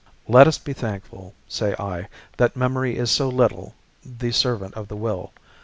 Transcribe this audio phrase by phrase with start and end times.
[0.27, 2.07] Let us be thankful, say I,
[2.37, 5.31] that memory is so little the servant of the will.